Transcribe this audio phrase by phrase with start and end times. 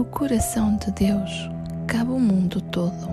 [0.00, 1.50] coração de Deus
[1.86, 3.08] cabe o mundo todo.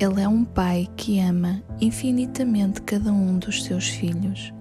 [0.00, 4.54] Ele é um Pai que ama infinitamente cada um dos seus filhos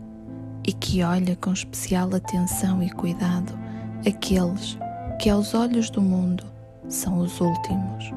[0.67, 3.57] e que olha com especial atenção e cuidado
[4.05, 4.77] aqueles
[5.19, 6.43] que, aos olhos do mundo,
[6.89, 8.11] são os últimos,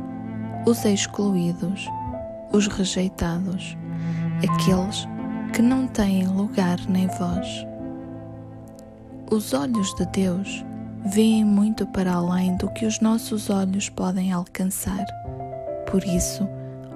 [0.67, 1.89] os excluídos,
[2.53, 3.77] os rejeitados,
[4.39, 5.07] aqueles
[5.53, 7.65] que não têm lugar nem voz.
[9.31, 10.65] Os olhos de Deus
[11.05, 15.05] veem muito para além do que os nossos olhos podem alcançar.
[15.91, 16.49] Por isso,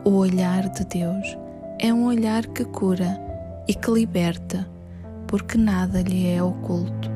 [0.05, 1.37] o olhar de Deus
[1.79, 3.21] é um olhar que cura
[3.69, 4.67] e que liberta,
[5.27, 7.11] porque nada lhe é oculto.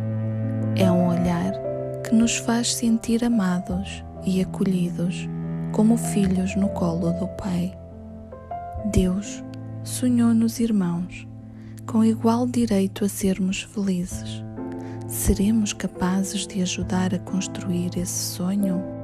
[0.76, 1.52] É um olhar
[2.04, 5.28] que nos faz sentir amados e acolhidos
[5.72, 7.77] como filhos no colo do Pai.
[8.92, 9.42] Deus
[9.82, 11.27] sonhou-nos irmãos
[11.86, 14.44] com igual direito a sermos felizes.
[15.12, 19.02] Seremos capazes de ajudar a construir esse sonho?